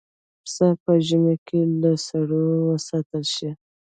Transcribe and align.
پسه 0.43 0.67
په 0.83 0.91
ژمي 1.07 1.35
کې 1.47 1.59
له 1.81 1.91
سړو 2.07 2.45
وساتل 2.69 3.23
شي. 3.35 3.49